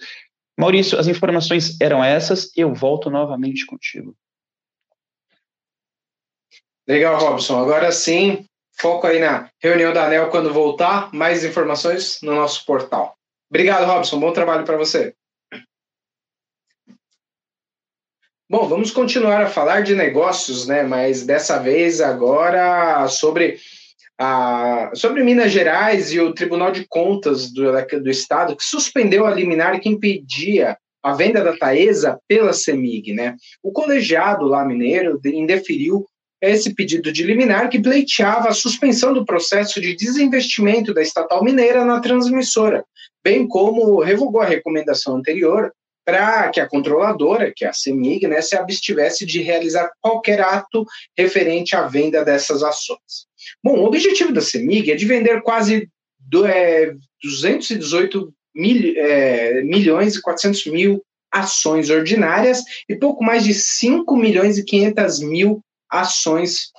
Maurício, 0.57 0.97
as 0.97 1.09
informações 1.09 1.81
eram 1.81 2.05
essas, 2.05 2.53
eu 2.57 2.73
volto 2.73 3.11
novamente 3.11 3.67
contigo. 3.67 4.15
Legal, 6.87 7.19
Robson. 7.19 7.59
Agora 7.59 7.91
sim, 7.91 8.45
Foco 8.81 9.07
aí 9.07 9.19
na 9.19 9.51
reunião 9.63 9.93
da 9.93 10.07
ANEL 10.07 10.31
quando 10.31 10.53
voltar. 10.53 11.13
Mais 11.13 11.45
informações 11.45 12.19
no 12.23 12.35
nosso 12.35 12.65
portal. 12.65 13.15
Obrigado, 13.51 13.87
Robson. 13.87 14.19
Bom 14.19 14.33
trabalho 14.33 14.65
para 14.65 14.77
você. 14.77 15.15
Bom, 18.49 18.67
vamos 18.67 18.91
continuar 18.91 19.43
a 19.43 19.51
falar 19.51 19.83
de 19.83 19.95
negócios, 19.95 20.67
né? 20.67 20.83
Mas 20.83 21.25
dessa 21.25 21.59
vez 21.59 22.01
agora 22.01 23.07
sobre 23.09 23.59
Ah, 24.23 24.91
sobre 24.95 25.25
Minas 25.25 25.51
Gerais 25.51 26.13
e 26.13 26.21
o 26.21 26.35
Tribunal 26.35 26.71
de 26.71 26.87
Contas 26.87 27.51
do, 27.51 27.73
do 28.03 28.11
Estado, 28.11 28.55
que 28.55 28.63
suspendeu 28.63 29.27
a 29.27 29.35
liminar 29.35 29.81
que 29.81 29.89
impedia 29.89 30.77
a 31.03 31.15
venda 31.15 31.43
da 31.43 31.57
Taesa 31.57 32.21
pela 32.29 32.53
CEMIG. 32.53 33.15
Né? 33.15 33.35
O 33.63 33.73
colegiado 33.73 34.45
lá 34.45 34.63
mineiro 34.63 35.19
indeferiu 35.25 36.07
esse 36.41 36.75
pedido 36.75 37.13
de 37.13 37.23
liminar 37.23 37.69
que 37.69 37.81
pleiteava 37.81 38.49
a 38.49 38.55
suspensão 38.55 39.13
do 39.13 39.25
processo 39.25 39.81
de 39.81 39.95
desinvestimento 39.95 40.95
da 40.95 41.03
estatal 41.03 41.45
mineira 41.45 41.85
na 41.85 42.01
transmissora, 42.01 42.85
bem 43.23 43.47
como 43.47 44.01
revogou 44.01 44.41
a 44.41 44.47
recomendação 44.47 45.17
anterior 45.17 45.73
para 46.05 46.49
que 46.49 46.59
a 46.59 46.69
controladora, 46.69 47.53
que 47.55 47.65
é 47.65 47.69
a 47.69 47.73
CEMIG, 47.73 48.27
né, 48.27 48.41
se 48.41 48.57
abstivesse 48.57 49.27
de 49.27 49.43
realizar 49.43 49.91
qualquer 50.01 50.41
ato 50.41 50.85
referente 51.17 51.77
à 51.77 51.87
venda 51.87 52.25
dessas 52.25 52.63
ações. 52.63 53.27
Bom, 53.63 53.79
o 53.79 53.85
objetivo 53.85 54.33
da 54.33 54.41
CEMIG 54.41 54.93
é 54.93 54.97
de 54.97 55.07
vender 55.07 55.43
quase 55.43 55.89
do, 56.19 56.47
é, 56.47 56.95
218 57.23 58.33
mil, 58.55 58.95
é, 58.97 59.63
milhões 59.63 60.17
e 60.17 60.23
400 60.23 60.67
mil 60.67 61.03
ações 61.31 61.91
ordinárias 61.91 62.65
e 62.89 62.97
pouco 62.97 63.23
mais 63.23 63.45
de 63.45 63.55
5 63.55 64.17
milhões 64.17 64.59
e 64.59 64.65
500 64.65 65.21
mil 65.21 65.63
ações 65.91 66.71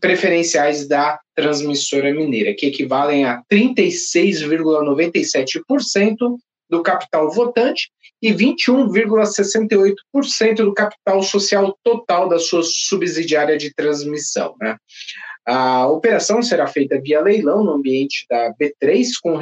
preferenciais 0.00 0.86
da 0.86 1.18
transmissora 1.34 2.12
mineira, 2.12 2.54
que 2.54 2.66
equivalem 2.66 3.24
a 3.24 3.42
36,97% 3.50 6.36
do 6.68 6.82
capital 6.82 7.30
votante 7.30 7.90
e 8.20 8.30
21,68% 8.32 10.56
do 10.56 10.72
capital 10.72 11.22
social 11.22 11.78
total 11.82 12.28
da 12.28 12.38
sua 12.38 12.62
subsidiária 12.62 13.56
de 13.58 13.74
transmissão. 13.74 14.54
Né? 14.60 14.76
A 15.46 15.88
operação 15.88 16.40
será 16.40 16.68
feita 16.68 17.00
via 17.00 17.20
leilão 17.20 17.64
no 17.64 17.72
ambiente 17.72 18.24
da 18.30 18.54
B3 18.54 19.08
com 19.20 19.36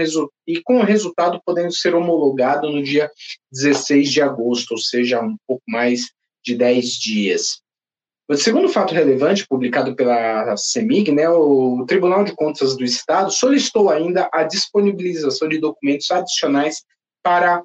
e 0.47 0.63
com 0.63 0.79
o 0.79 0.85
resultado 0.85 1.39
podendo 1.45 1.73
ser 1.73 1.95
homologado 1.95 2.71
no 2.71 2.83
dia 2.83 3.11
16 3.53 4.11
de 4.11 4.23
agosto, 4.23 4.73
ou 4.73 4.79
seja, 4.79 5.21
um 5.21 5.37
pouco 5.47 5.63
mais 5.69 6.07
de 6.43 6.57
10 6.57 6.95
dias. 6.95 7.61
O 8.31 8.37
segundo 8.37 8.69
fato 8.69 8.95
relevante, 8.95 9.45
publicado 9.45 9.97
pela 9.97 10.57
CEMIG, 10.57 11.11
né, 11.11 11.29
o 11.29 11.85
Tribunal 11.85 12.23
de 12.23 12.33
Contas 12.33 12.77
do 12.77 12.85
Estado 12.85 13.29
solicitou 13.33 13.91
ainda 13.91 14.31
a 14.33 14.45
disponibilização 14.45 15.49
de 15.49 15.59
documentos 15.59 16.09
adicionais 16.13 16.85
para 17.25 17.61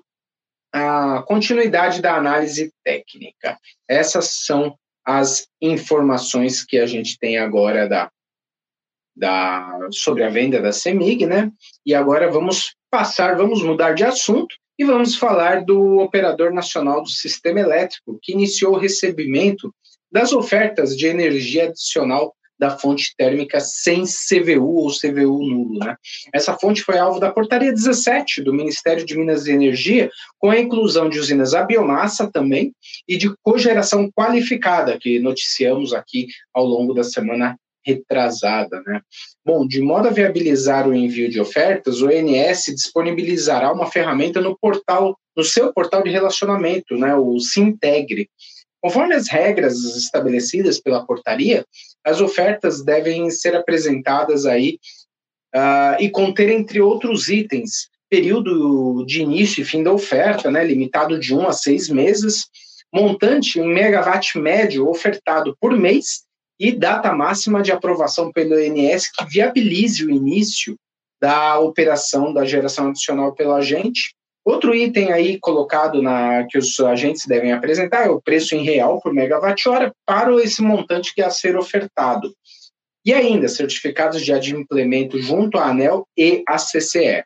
a 0.73 1.21
continuidade 1.27 2.01
da 2.01 2.15
análise 2.15 2.73
técnica. 2.83 3.59
Essas 3.87 4.43
são 4.43 4.75
as 5.05 5.45
informações 5.61 6.65
que 6.65 6.79
a 6.79 6.87
gente 6.87 7.19
tem 7.19 7.37
agora 7.37 7.87
da, 7.87 8.09
da, 9.15 9.87
sobre 9.91 10.23
a 10.23 10.29
venda 10.29 10.59
da 10.59 10.71
CEMIG, 10.71 11.27
né? 11.27 11.51
E 11.85 11.93
agora 11.93 12.31
vamos 12.31 12.75
passar, 12.89 13.37
vamos 13.37 13.61
mudar 13.61 13.93
de 13.93 14.03
assunto 14.03 14.55
e 14.79 14.83
vamos 14.83 15.15
falar 15.15 15.63
do 15.63 15.99
Operador 15.99 16.51
Nacional 16.51 17.03
do 17.03 17.09
Sistema 17.09 17.59
Elétrico, 17.59 18.17
que 18.19 18.31
iniciou 18.31 18.73
o 18.73 18.79
recebimento 18.79 19.71
das 20.15 20.31
ofertas 20.31 20.95
de 20.95 21.07
energia 21.07 21.65
adicional 21.65 22.33
da 22.57 22.77
fonte 22.77 23.13
térmica 23.17 23.59
sem 23.59 24.05
CVU 24.05 24.75
ou 24.77 24.89
CVU 24.89 25.45
nulo. 25.45 25.77
Né? 25.77 25.93
Essa 26.33 26.53
fonte 26.57 26.81
foi 26.83 26.97
alvo 26.97 27.19
da 27.19 27.33
portaria 27.33 27.73
17 27.73 28.41
do 28.41 28.53
Ministério 28.53 29.05
de 29.05 29.17
Minas 29.17 29.45
e 29.45 29.51
Energia, 29.51 30.09
com 30.39 30.49
a 30.49 30.57
inclusão 30.57 31.09
de 31.09 31.19
usinas 31.19 31.53
a 31.53 31.63
biomassa 31.63 32.31
também 32.31 32.73
e 33.05 33.17
de 33.17 33.29
cogeração 33.43 34.09
qualificada, 34.09 34.97
que 34.97 35.19
noticiamos 35.19 35.93
aqui 35.93 36.27
ao 36.53 36.63
longo 36.63 36.93
da 36.93 37.03
semana 37.03 37.57
retrasada, 37.85 38.81
né? 38.87 39.01
Bom, 39.45 39.67
de 39.67 39.81
modo 39.81 40.07
a 40.07 40.11
viabilizar 40.11 40.87
o 40.87 40.93
envio 40.93 41.29
de 41.29 41.41
ofertas, 41.41 42.01
o 42.01 42.09
ENS 42.09 42.67
disponibilizará 42.73 43.71
uma 43.71 43.91
ferramenta 43.91 44.39
no 44.39 44.57
portal, 44.57 45.15
no 45.35 45.43
seu 45.43 45.73
portal 45.73 46.01
de 46.01 46.09
relacionamento, 46.09 46.95
né, 46.97 47.13
o 47.13 47.37
Sintegre, 47.39 48.27
Conforme 48.85 49.15
as 49.15 49.27
regras 49.27 49.83
estabelecidas 49.97 50.79
pela 50.79 51.03
portaria, 51.03 51.65
as 52.05 52.21
ofertas 52.21 52.83
devem 52.83 53.31
ser 53.31 53.55
apresentadas 53.55 54.45
aí 54.45 54.77
uh, 55.55 55.99
e 55.99 56.07
conter, 56.07 56.51
entre 56.51 56.79
outros 56.79 57.27
itens, 57.27 57.89
período 58.07 59.03
de 59.03 59.23
início 59.23 59.63
e 59.63 59.65
fim 59.65 59.81
da 59.81 59.91
oferta, 59.91 60.51
né, 60.51 60.63
limitado 60.63 61.17
de 61.17 61.33
um 61.33 61.47
a 61.47 61.51
seis 61.51 61.89
meses, 61.89 62.45
montante 62.93 63.59
em 63.59 63.67
megawatt 63.67 64.37
médio 64.37 64.87
ofertado 64.87 65.57
por 65.59 65.75
mês 65.75 66.21
e 66.59 66.71
data 66.71 67.11
máxima 67.11 67.63
de 67.63 67.71
aprovação 67.71 68.31
pelo 68.31 68.59
INS 68.59 69.09
que 69.11 69.25
viabilize 69.25 70.05
o 70.05 70.11
início 70.11 70.77
da 71.19 71.57
operação 71.57 72.31
da 72.31 72.45
geração 72.45 72.89
adicional 72.89 73.33
pelo 73.33 73.53
agente, 73.53 74.13
Outro 74.45 74.75
item 74.75 75.11
aí 75.11 75.39
colocado 75.39 76.03
na 76.03 76.45
que 76.47 76.55
os 76.55 76.79
agentes 76.79 77.25
devem 77.25 77.51
apresentar 77.51 78.05
é 78.05 78.09
o 78.11 78.21
preço 78.21 78.55
em 78.55 78.63
real 78.63 79.01
por 79.01 79.11
megawatt-hora 79.11 79.91
para 80.05 80.31
esse 80.35 80.61
montante 80.61 81.15
que 81.15 81.21
é 81.21 81.25
a 81.25 81.31
ser 81.31 81.57
ofertado. 81.57 82.31
E 83.03 83.11
ainda, 83.11 83.47
certificados 83.47 84.23
de 84.23 84.31
adimplemento 84.31 85.19
junto 85.19 85.57
à 85.57 85.69
ANEL 85.69 86.07
e 86.15 86.43
à 86.47 86.57
CCE. 86.57 87.23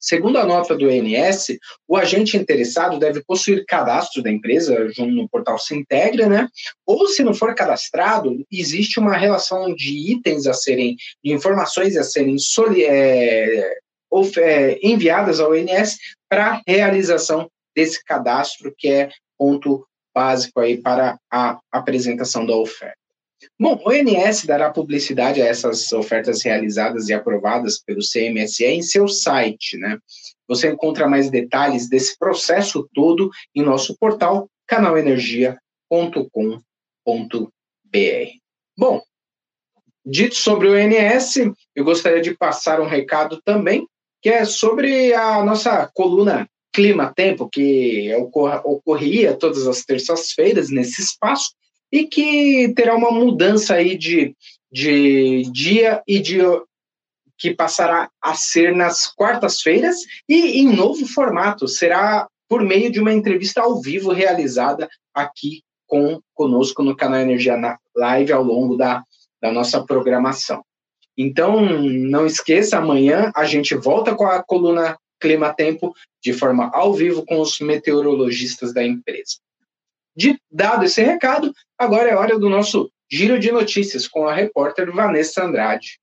Segundo 0.00 0.38
a 0.38 0.46
nota 0.46 0.74
do 0.74 0.88
ENS, 0.88 1.58
o 1.86 1.96
agente 1.96 2.36
interessado 2.36 2.98
deve 2.98 3.22
possuir 3.22 3.66
cadastro 3.66 4.22
da 4.22 4.30
empresa 4.30 4.88
junto 4.88 5.12
no 5.12 5.28
portal 5.28 5.58
Sintegra, 5.58 6.26
né? 6.26 6.48
Ou 6.86 7.06
se 7.08 7.22
não 7.22 7.34
for 7.34 7.54
cadastrado, 7.54 8.42
existe 8.50 8.98
uma 8.98 9.16
relação 9.16 9.74
de 9.74 10.12
itens 10.12 10.46
a 10.46 10.54
serem, 10.54 10.96
de 11.22 11.32
informações 11.32 11.96
a 11.98 12.02
serem 12.02 12.38
soli, 12.38 12.82
é, 12.82 13.78
enviadas 14.82 15.40
ao 15.40 15.54
INS 15.54 15.98
para 16.28 16.60
realização 16.66 17.50
desse 17.74 18.02
cadastro, 18.04 18.74
que 18.76 18.88
é 18.88 19.10
ponto 19.38 19.86
básico 20.14 20.60
aí 20.60 20.76
para 20.76 21.18
a 21.30 21.58
apresentação 21.70 22.44
da 22.44 22.54
oferta. 22.54 22.98
Bom, 23.58 23.80
o 23.84 23.92
INS 23.92 24.44
dará 24.44 24.70
publicidade 24.70 25.40
a 25.40 25.46
essas 25.46 25.90
ofertas 25.92 26.42
realizadas 26.42 27.08
e 27.08 27.14
aprovadas 27.14 27.78
pelo 27.78 28.00
CMSE 28.00 28.66
em 28.66 28.82
seu 28.82 29.08
site, 29.08 29.78
né? 29.78 29.98
Você 30.46 30.70
encontra 30.70 31.08
mais 31.08 31.30
detalhes 31.30 31.88
desse 31.88 32.18
processo 32.18 32.88
todo 32.92 33.30
em 33.54 33.62
nosso 33.62 33.96
portal 33.96 34.50
canalenergia.com.br. 34.66 35.58
Bom, 38.76 39.02
dito 40.04 40.34
sobre 40.34 40.68
o 40.68 40.78
INS, 40.78 41.36
eu 41.74 41.84
gostaria 41.84 42.20
de 42.20 42.36
passar 42.36 42.80
um 42.80 42.86
recado 42.86 43.40
também 43.42 43.86
que 44.22 44.28
é 44.28 44.44
sobre 44.44 45.14
a 45.14 45.42
nossa 45.42 45.90
coluna 45.94 46.48
Clima-Tempo, 46.72 47.48
que 47.50 48.14
ocorria 48.64 49.34
todas 49.34 49.66
as 49.66 49.84
terças-feiras 49.84 50.70
nesse 50.70 51.02
espaço, 51.02 51.52
e 51.92 52.06
que 52.06 52.72
terá 52.74 52.94
uma 52.94 53.10
mudança 53.10 53.74
aí 53.74 53.98
de, 53.98 54.36
de 54.70 55.42
dia 55.50 56.02
e 56.06 56.20
de 56.20 56.38
que 57.36 57.52
passará 57.54 58.10
a 58.22 58.34
ser 58.34 58.76
nas 58.76 59.06
quartas-feiras 59.06 59.96
e 60.28 60.60
em 60.60 60.68
novo 60.68 61.06
formato, 61.06 61.66
será 61.66 62.28
por 62.48 62.62
meio 62.62 62.92
de 62.92 63.00
uma 63.00 63.12
entrevista 63.12 63.62
ao 63.62 63.80
vivo 63.80 64.12
realizada 64.12 64.88
aqui 65.14 65.62
com 65.86 66.20
conosco 66.34 66.82
no 66.82 66.94
canal 66.94 67.20
Energia 67.20 67.56
Live 67.96 68.32
ao 68.32 68.44
longo 68.44 68.76
da, 68.76 69.02
da 69.40 69.50
nossa 69.50 69.82
programação. 69.82 70.62
Então, 71.22 71.60
não 71.60 72.24
esqueça, 72.24 72.78
amanhã 72.78 73.30
a 73.36 73.44
gente 73.44 73.74
volta 73.74 74.14
com 74.14 74.24
a 74.24 74.42
coluna 74.42 74.96
Clima 75.20 75.52
Tempo 75.52 75.94
de 76.22 76.32
forma 76.32 76.70
ao 76.72 76.94
vivo 76.94 77.26
com 77.26 77.42
os 77.42 77.60
meteorologistas 77.60 78.72
da 78.72 78.82
empresa. 78.82 79.36
De, 80.16 80.40
dado 80.50 80.86
esse 80.86 81.02
recado, 81.02 81.52
agora 81.78 82.08
é 82.08 82.16
hora 82.16 82.38
do 82.38 82.48
nosso 82.48 82.90
giro 83.12 83.38
de 83.38 83.52
notícias 83.52 84.08
com 84.08 84.26
a 84.26 84.32
repórter 84.32 84.90
Vanessa 84.90 85.44
Andrade. 85.44 86.00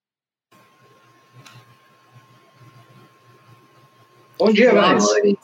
Bom 4.40 4.54
dia, 4.54 4.72
Maurício. 4.72 5.36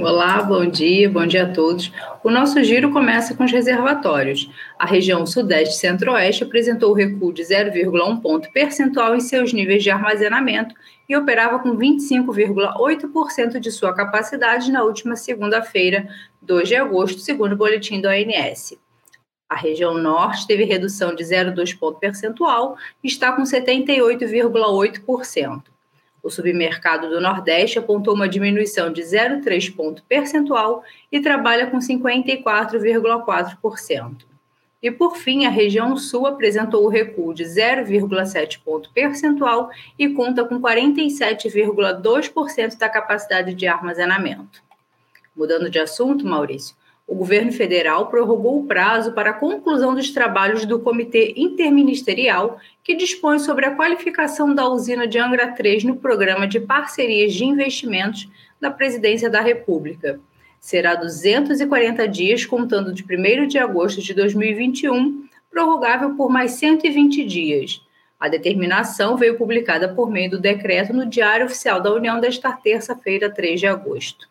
Olá, 0.00 0.42
bom 0.42 0.64
dia, 0.64 1.10
bom 1.10 1.26
dia 1.26 1.44
a 1.44 1.52
todos. 1.52 1.92
O 2.24 2.30
nosso 2.30 2.64
giro 2.64 2.90
começa 2.90 3.34
com 3.34 3.44
os 3.44 3.52
reservatórios. 3.52 4.48
A 4.78 4.86
região 4.86 5.26
Sudeste 5.26 5.74
e 5.74 5.78
Centro-Oeste 5.78 6.44
apresentou 6.44 6.94
recuo 6.94 7.30
de 7.30 7.42
0,1 7.42 8.22
ponto 8.22 8.50
percentual 8.50 9.14
em 9.14 9.20
seus 9.20 9.52
níveis 9.52 9.82
de 9.82 9.90
armazenamento 9.90 10.74
e 11.06 11.14
operava 11.14 11.58
com 11.58 11.76
25,8% 11.76 13.60
de 13.60 13.70
sua 13.70 13.94
capacidade 13.94 14.72
na 14.72 14.82
última 14.82 15.14
segunda-feira, 15.14 16.08
2 16.40 16.68
de 16.68 16.76
agosto, 16.76 17.20
segundo 17.20 17.52
o 17.52 17.56
boletim 17.56 18.00
do 18.00 18.08
ANS. 18.08 18.72
A 19.46 19.56
região 19.56 19.92
norte 19.92 20.46
teve 20.46 20.64
redução 20.64 21.14
de 21.14 21.22
0,2 21.22 21.78
ponto 21.78 21.98
percentual 21.98 22.78
e 23.04 23.08
está 23.08 23.30
com 23.32 23.42
78,8%. 23.42 25.64
O 26.22 26.30
submercado 26.30 27.08
do 27.08 27.20
Nordeste 27.20 27.78
apontou 27.78 28.14
uma 28.14 28.28
diminuição 28.28 28.92
de 28.92 29.00
0,3 29.02 29.74
ponto 29.74 30.04
percentual 30.04 30.84
e 31.10 31.20
trabalha 31.20 31.66
com 31.68 31.78
54,4%. 31.78 34.28
E, 34.80 34.88
por 34.90 35.16
fim, 35.16 35.44
a 35.44 35.50
região 35.50 35.96
sul 35.96 36.24
apresentou 36.26 36.84
o 36.84 36.88
recuo 36.88 37.34
de 37.34 37.42
0,7 37.44 38.60
ponto 38.64 38.90
percentual 38.92 39.70
e 39.98 40.08
conta 40.10 40.44
com 40.44 40.60
47,2% 40.60 42.78
da 42.78 42.88
capacidade 42.88 43.54
de 43.54 43.66
armazenamento. 43.66 44.62
Mudando 45.34 45.68
de 45.68 45.80
assunto, 45.80 46.24
Maurício, 46.24 46.76
o 47.08 47.14
governo 47.14 47.50
federal 47.50 48.06
prorrogou 48.08 48.60
o 48.60 48.66
prazo 48.66 49.12
para 49.12 49.30
a 49.30 49.34
conclusão 49.34 49.94
dos 49.94 50.10
trabalhos 50.10 50.64
do 50.64 50.78
Comitê 50.78 51.32
Interministerial, 51.36 52.60
que 52.84 52.94
dispõe 52.94 53.38
sobre 53.38 53.64
a 53.64 53.74
qualificação 53.74 54.54
da 54.54 54.68
usina 54.68 55.08
de 55.08 55.18
Angra 55.18 55.50
3 55.52 55.84
no 55.84 55.96
programa 55.96 56.46
de 56.46 56.60
parcerias 56.60 57.32
de 57.32 57.44
investimentos 57.44 58.28
da 58.60 58.70
Presidência 58.70 59.30
da 59.30 59.40
República 59.40 60.20
será 60.60 60.94
240 60.94 62.06
dias, 62.08 62.44
contando 62.44 62.92
de 62.92 63.02
1 63.02 63.46
de 63.46 63.58
agosto 63.58 64.02
de 64.02 64.12
2021, 64.12 65.26
prorrogável 65.50 66.14
por 66.14 66.30
mais 66.30 66.52
120 66.52 67.24
dias. 67.24 67.82
A 68.18 68.28
determinação 68.28 69.16
veio 69.16 69.38
publicada 69.38 69.88
por 69.94 70.10
meio 70.10 70.30
do 70.30 70.40
decreto 70.40 70.92
no 70.92 71.06
Diário 71.06 71.46
Oficial 71.46 71.80
da 71.80 71.92
União 71.92 72.20
desta 72.20 72.52
terça-feira, 72.52 73.30
3 73.30 73.60
de 73.60 73.66
agosto. 73.66 74.28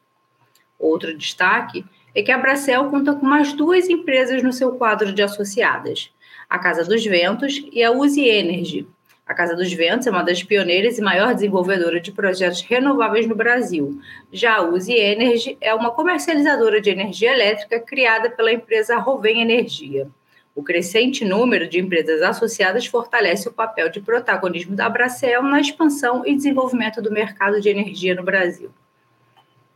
Outro 0.77 1.17
destaque 1.17 1.85
é 2.19 2.23
que 2.23 2.31
a 2.31 2.37
Bracel 2.39 2.89
conta 2.89 3.13
com 3.13 3.27
mais 3.27 3.53
duas 3.53 3.87
empresas 3.87 4.41
no 4.41 4.51
seu 4.51 4.71
quadro 4.71 5.13
de 5.13 5.21
associadas, 5.21 6.11
a 6.49 6.57
Casa 6.57 6.83
dos 6.83 7.05
Ventos 7.05 7.63
e 7.71 7.83
a 7.83 7.91
Uzi 7.91 8.27
Energy, 8.27 8.87
a 9.23 9.35
Casa 9.35 9.55
dos 9.55 9.71
Ventos 9.71 10.07
é 10.07 10.09
uma 10.09 10.23
das 10.23 10.41
pioneiras 10.41 10.97
e 10.97 11.01
maior 11.01 11.35
desenvolvedora 11.35 11.99
de 11.99 12.11
projetos 12.11 12.61
renováveis 12.61 13.27
no 13.27 13.35
Brasil. 13.35 14.01
Já 14.31 14.55
a 14.55 14.61
Uzi 14.63 14.93
Energy 14.93 15.57
é 15.61 15.75
uma 15.75 15.91
comercializadora 15.91 16.81
de 16.81 16.89
energia 16.89 17.33
elétrica 17.33 17.79
criada 17.79 18.31
pela 18.31 18.51
empresa 18.51 18.97
Rovem 18.97 19.41
Energia. 19.41 20.07
O 20.55 20.63
crescente 20.63 21.23
número 21.23 21.67
de 21.67 21.79
empresas 21.79 22.23
associadas 22.23 22.87
fortalece 22.87 23.47
o 23.47 23.53
papel 23.53 23.89
de 23.89 24.01
protagonismo 24.01 24.75
da 24.75 24.89
Bracel 24.89 25.43
na 25.43 25.61
expansão 25.61 26.25
e 26.25 26.35
desenvolvimento 26.35 26.99
do 26.99 27.11
mercado 27.11 27.61
de 27.61 27.69
energia 27.69 28.15
no 28.15 28.23
Brasil. 28.23 28.71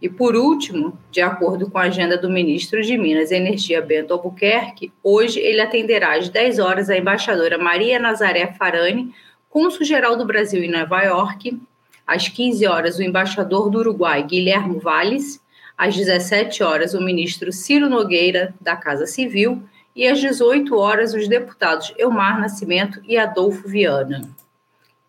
E 0.02 0.10
por 0.10 0.36
último, 0.36 0.98
de 1.12 1.22
acordo 1.22 1.70
com 1.70 1.78
a 1.78 1.84
agenda 1.84 2.18
do 2.18 2.30
ministro 2.30 2.82
de 2.82 2.98
Minas 2.98 3.30
e 3.30 3.36
Energia 3.36 3.82
Bento 3.82 4.14
Albuquerque, 4.14 4.92
hoje 5.04 5.40
ele 5.40 5.62
atenderá 5.62 6.18
às 6.18 6.28
10 6.28 6.58
horas 6.58 6.90
a 6.90 6.98
embaixadora 6.98 7.58
Maria 7.58 8.00
Nazaré 8.00 8.52
Farani 8.54 9.14
cônsul-geral 9.52 10.16
do 10.16 10.26
Brasil 10.26 10.64
em 10.64 10.72
Nova 10.72 11.04
York, 11.04 11.62
às 12.08 12.28
15 12.28 12.66
horas, 12.66 12.98
o 12.98 13.04
embaixador 13.04 13.70
do 13.70 13.80
Uruguai, 13.80 14.24
Guilherme 14.24 14.80
Valles, 14.80 15.42
às 15.78 15.96
17 15.96 16.64
horas, 16.64 16.94
o 16.94 17.02
ministro 17.02 17.52
Ciro 17.52 17.90
Nogueira, 17.90 18.56
da 18.62 18.76
Casa 18.76 19.06
Civil, 19.06 19.62
e 19.96 20.08
às 20.08 20.20
18 20.20 20.76
horas, 20.76 21.14
os 21.14 21.28
deputados 21.28 21.94
Elmar 21.98 22.40
Nascimento 22.40 23.02
e 23.04 23.18
Adolfo 23.18 23.68
Viana. 23.68 24.30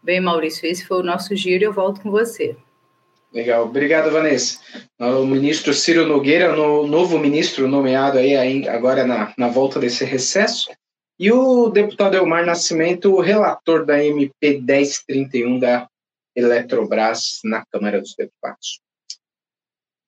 Bem, 0.02 0.20
Maurício, 0.20 0.66
esse 0.66 0.84
foi 0.84 0.98
o 0.98 1.04
nosso 1.04 1.34
giro 1.36 1.62
e 1.62 1.66
eu 1.66 1.72
volto 1.72 2.00
com 2.00 2.10
você. 2.10 2.56
Legal, 3.32 3.64
obrigado, 3.64 4.10
Vanessa. 4.10 4.60
O 4.98 5.24
ministro 5.24 5.72
Ciro 5.72 6.06
Nogueira, 6.06 6.54
no, 6.54 6.86
novo 6.86 7.18
ministro 7.18 7.66
nomeado 7.66 8.18
aí 8.18 8.68
agora 8.68 9.06
na, 9.06 9.32
na 9.38 9.48
volta 9.48 9.80
desse 9.80 10.04
recesso, 10.04 10.70
e 11.18 11.32
o 11.32 11.70
deputado 11.70 12.16
Elmar 12.16 12.44
Nascimento, 12.44 13.20
relator 13.20 13.86
da 13.86 14.04
MP 14.04 14.60
1031 14.60 15.58
da 15.58 15.88
Eletrobras 16.36 17.40
na 17.44 17.64
Câmara 17.70 18.00
dos 18.00 18.14
Deputados. 18.14 18.80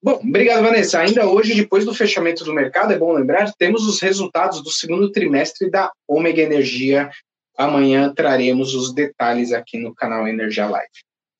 Bom, 0.03 0.19
obrigado, 0.23 0.61
Vanessa. 0.61 0.99
Ainda 0.99 1.27
hoje, 1.27 1.55
depois 1.55 1.83
do 1.83 1.95
fechamento 1.95 2.43
do 2.43 2.53
mercado, 2.53 2.93
é 2.93 2.97
bom 2.97 3.11
lembrar, 3.11 3.51
temos 3.57 3.87
os 3.87 3.99
resultados 4.01 4.61
do 4.61 4.69
segundo 4.69 5.11
trimestre 5.11 5.67
da 5.67 5.91
Ômega 6.07 6.43
Energia. 6.43 7.09
Amanhã 7.57 8.13
traremos 8.13 8.75
os 8.75 8.93
detalhes 8.93 9.51
aqui 9.51 9.79
no 9.79 9.95
canal 9.95 10.27
Energia 10.27 10.67
Live. 10.67 10.91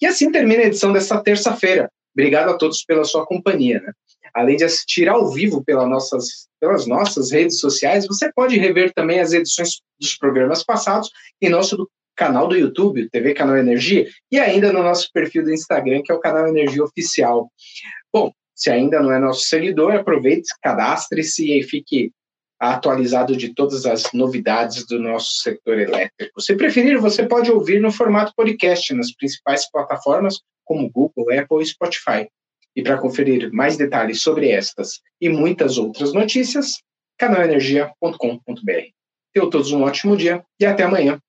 E 0.01 0.05
assim 0.05 0.31
termina 0.31 0.63
a 0.63 0.67
edição 0.67 0.91
desta 0.91 1.21
terça-feira. 1.21 1.89
Obrigado 2.13 2.49
a 2.49 2.57
todos 2.57 2.83
pela 2.83 3.03
sua 3.03 3.25
companhia. 3.25 3.81
Né? 3.81 3.91
Além 4.33 4.57
de 4.57 4.63
assistir 4.63 5.07
ao 5.07 5.31
vivo 5.31 5.63
pelas 5.63 5.89
nossas, 5.89 6.47
pelas 6.59 6.87
nossas 6.87 7.31
redes 7.31 7.59
sociais, 7.59 8.07
você 8.07 8.31
pode 8.33 8.57
rever 8.57 8.93
também 8.93 9.19
as 9.19 9.33
edições 9.33 9.81
dos 9.99 10.17
programas 10.17 10.63
passados 10.63 11.09
em 11.41 11.49
nosso 11.49 11.89
canal 12.15 12.47
do 12.47 12.55
YouTube, 12.55 13.09
TV 13.09 13.33
Canal 13.33 13.57
Energia, 13.57 14.07
e 14.31 14.39
ainda 14.39 14.71
no 14.71 14.81
nosso 14.81 15.09
perfil 15.11 15.43
do 15.43 15.53
Instagram, 15.53 16.01
que 16.01 16.11
é 16.11 16.15
o 16.15 16.19
Canal 16.19 16.47
Energia 16.47 16.83
Oficial. 16.83 17.49
Bom, 18.11 18.31
se 18.55 18.69
ainda 18.71 19.01
não 19.01 19.11
é 19.11 19.19
nosso 19.19 19.41
seguidor, 19.41 19.93
aproveite, 19.93 20.47
cadastre-se 20.61 21.51
e 21.51 21.61
fique 21.61 22.11
atualizado 22.73 23.35
de 23.35 23.53
todas 23.53 23.85
as 23.85 24.11
novidades 24.13 24.85
do 24.85 24.99
nosso 24.99 25.41
setor 25.41 25.79
elétrico. 25.79 26.41
Se 26.41 26.55
preferir, 26.55 26.99
você 26.99 27.25
pode 27.25 27.51
ouvir 27.51 27.81
no 27.81 27.91
formato 27.91 28.33
podcast 28.35 28.93
nas 28.93 29.11
principais 29.13 29.69
plataformas 29.69 30.39
como 30.63 30.89
Google, 30.89 31.37
Apple 31.37 31.61
e 31.61 31.65
Spotify. 31.65 32.27
E 32.75 32.83
para 32.83 32.97
conferir 32.97 33.51
mais 33.53 33.77
detalhes 33.77 34.21
sobre 34.21 34.49
estas 34.49 34.99
e 35.21 35.29
muitas 35.29 35.77
outras 35.77 36.13
notícias, 36.13 36.73
canalenergia.com.br. 37.17 38.89
Tenham 39.33 39.49
todos 39.49 39.71
um 39.71 39.83
ótimo 39.83 40.17
dia 40.17 40.43
e 40.59 40.65
até 40.65 40.83
amanhã. 40.83 41.19